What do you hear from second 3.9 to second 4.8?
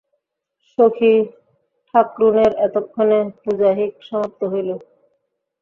সমাপ্ত হইল।